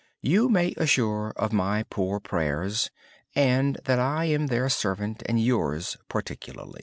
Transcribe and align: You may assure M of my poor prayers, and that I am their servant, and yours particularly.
You 0.23 0.49
may 0.49 0.73
assure 0.77 1.31
M 1.37 1.43
of 1.43 1.53
my 1.53 1.83
poor 1.83 2.19
prayers, 2.19 2.89
and 3.35 3.79
that 3.85 3.99
I 3.99 4.25
am 4.25 4.47
their 4.47 4.67
servant, 4.67 5.21
and 5.27 5.39
yours 5.39 5.95
particularly. 6.09 6.79